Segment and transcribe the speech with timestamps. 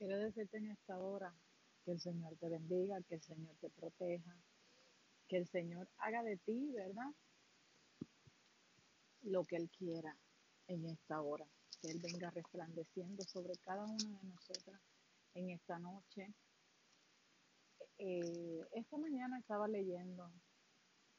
[0.00, 1.30] Quiero decirte en esta hora
[1.84, 4.34] que el Señor te bendiga, que el Señor te proteja,
[5.28, 7.12] que el Señor haga de ti, ¿verdad?
[9.20, 10.16] Lo que Él quiera
[10.68, 11.46] en esta hora.
[11.82, 14.80] Que Él venga resplandeciendo sobre cada una de nosotras
[15.34, 16.32] en esta noche.
[17.98, 20.32] Eh, esta mañana estaba leyendo,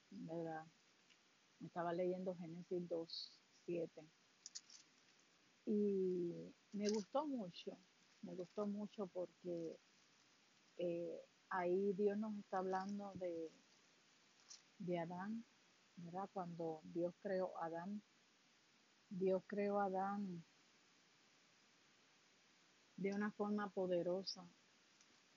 [0.09, 0.65] ¿verdad?
[1.63, 3.31] Estaba leyendo Génesis 2,
[3.67, 4.01] 7.
[5.67, 7.77] Y me gustó mucho
[8.23, 9.77] me gustó mucho porque
[10.77, 13.51] eh, ahí Dios nos está hablando de,
[14.79, 15.43] de Adán,
[15.97, 16.29] ¿verdad?
[16.33, 18.01] Cuando Dios creó a Adán,
[19.09, 20.43] Dios creó a Adán
[22.97, 24.45] de una forma poderosa.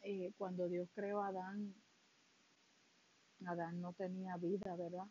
[0.02, 1.74] Eh, cuando Dios creó a Adán,
[3.46, 5.06] Adán no tenía vida, ¿verdad?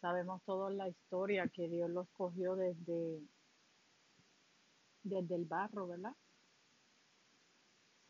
[0.00, 3.20] Sabemos toda la historia que Dios lo escogió desde,
[5.02, 6.14] desde el barro, ¿verdad?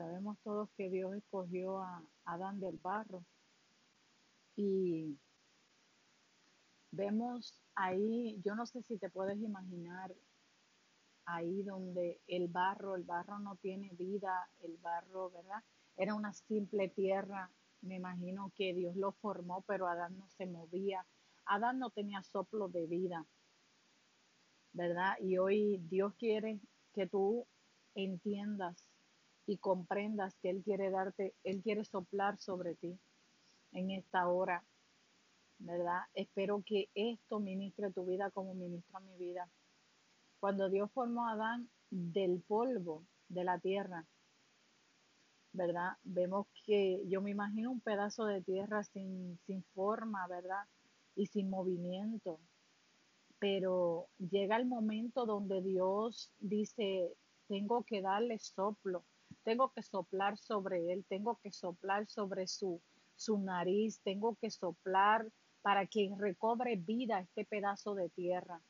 [0.00, 3.22] Sabemos todos que Dios escogió a Adán del barro
[4.56, 5.18] y
[6.90, 10.10] vemos ahí, yo no sé si te puedes imaginar
[11.26, 15.62] ahí donde el barro, el barro no tiene vida, el barro, ¿verdad?
[15.98, 17.50] Era una simple tierra,
[17.82, 21.04] me imagino que Dios lo formó, pero Adán no se movía,
[21.44, 23.26] Adán no tenía soplo de vida,
[24.72, 25.18] ¿verdad?
[25.20, 26.58] Y hoy Dios quiere
[26.94, 27.46] que tú
[27.94, 28.89] entiendas
[29.50, 32.96] y comprendas que Él quiere darte, Él quiere soplar sobre ti
[33.72, 34.64] en esta hora,
[35.58, 36.02] ¿verdad?
[36.14, 39.50] Espero que esto ministre tu vida como ministra mi vida.
[40.38, 44.06] Cuando Dios formó a Adán del polvo de la tierra,
[45.52, 45.94] ¿verdad?
[46.04, 50.62] Vemos que yo me imagino un pedazo de tierra sin, sin forma, ¿verdad?
[51.16, 52.38] Y sin movimiento.
[53.40, 57.16] Pero llega el momento donde Dios dice,
[57.48, 59.04] tengo que darle soplo,
[59.44, 62.80] tengo que soplar sobre él, tengo que soplar sobre su,
[63.16, 65.26] su nariz, tengo que soplar
[65.62, 68.60] para que recobre vida este pedazo de tierra.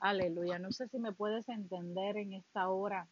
[0.00, 0.58] Aleluya.
[0.58, 3.08] No sé si me puedes entender en esta hora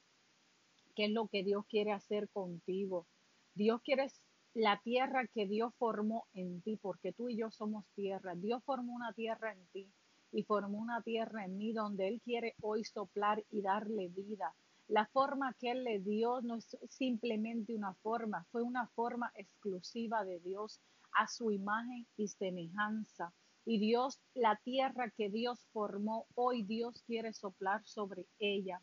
[0.94, 3.06] qué es lo que Dios quiere hacer contigo.
[3.54, 4.06] Dios quiere
[4.54, 8.34] la tierra que Dios formó en ti, porque tú y yo somos tierra.
[8.34, 9.92] Dios formó una tierra en ti
[10.32, 14.54] y formó una tierra en mí donde Él quiere hoy soplar y darle vida.
[14.88, 20.24] La forma que Él le dio no es simplemente una forma, fue una forma exclusiva
[20.24, 20.80] de Dios
[21.12, 23.34] a su imagen y semejanza.
[23.64, 28.80] Y Dios, la tierra que Dios formó, hoy Dios quiere soplar sobre ella.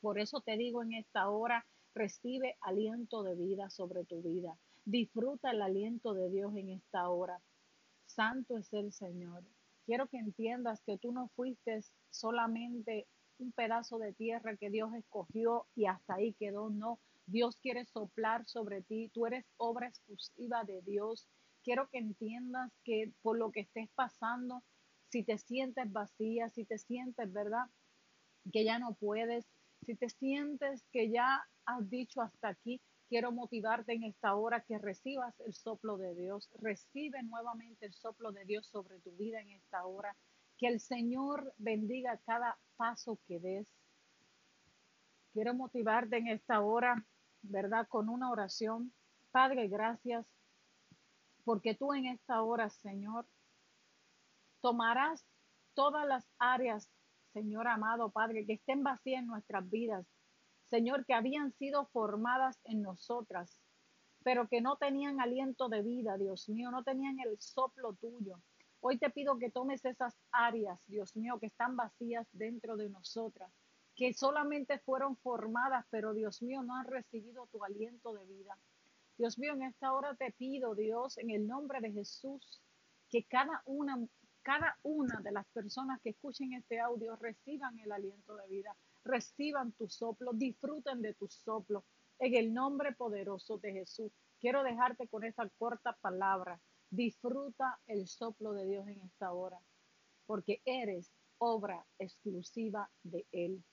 [0.00, 4.58] Por eso te digo en esta hora, recibe aliento de vida sobre tu vida.
[4.84, 7.40] Disfruta el aliento de Dios en esta hora.
[8.06, 9.44] Santo es el Señor.
[9.86, 11.80] Quiero que entiendas que tú no fuiste
[12.10, 13.06] solamente
[13.42, 16.70] un pedazo de tierra que Dios escogió y hasta ahí quedó.
[16.70, 19.10] No, Dios quiere soplar sobre ti.
[19.12, 21.28] Tú eres obra exclusiva de Dios.
[21.62, 24.62] Quiero que entiendas que por lo que estés pasando,
[25.10, 27.66] si te sientes vacía, si te sientes, ¿verdad?
[28.52, 29.46] Que ya no puedes,
[29.82, 34.78] si te sientes que ya has dicho hasta aquí, quiero motivarte en esta hora que
[34.78, 36.48] recibas el soplo de Dios.
[36.60, 40.16] Recibe nuevamente el soplo de Dios sobre tu vida en esta hora.
[40.62, 43.68] Que el Señor bendiga cada paso que des.
[45.32, 47.04] Quiero motivarte en esta hora,
[47.42, 47.88] ¿verdad?
[47.88, 48.92] Con una oración.
[49.32, 50.24] Padre, gracias
[51.44, 53.26] porque tú en esta hora, Señor,
[54.60, 55.26] tomarás
[55.74, 56.88] todas las áreas,
[57.32, 60.06] Señor amado Padre, que estén vacías en nuestras vidas,
[60.70, 63.60] Señor, que habían sido formadas en nosotras,
[64.22, 68.40] pero que no tenían aliento de vida, Dios mío, no tenían el soplo tuyo.
[68.84, 73.48] Hoy te pido que tomes esas áreas, Dios mío, que están vacías dentro de nosotras,
[73.94, 78.58] que solamente fueron formadas, pero Dios mío, no han recibido tu aliento de vida.
[79.16, 82.60] Dios mío, en esta hora te pido, Dios, en el nombre de Jesús,
[83.08, 84.04] que cada una,
[84.42, 89.70] cada una de las personas que escuchen este audio reciban el aliento de vida, reciban
[89.74, 91.84] tu soplo, disfruten de tu soplo.
[92.18, 96.60] En el nombre poderoso de Jesús, quiero dejarte con esa corta palabra
[96.92, 99.58] Disfruta el soplo de Dios en esta hora,
[100.26, 103.64] porque eres obra exclusiva de Él,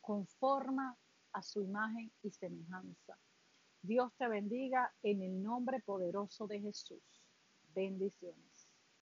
[0.00, 0.96] conforma
[1.34, 3.18] a su imagen y semejanza.
[3.82, 7.02] Dios te bendiga en el nombre poderoso de Jesús.
[7.74, 8.55] Bendiciones.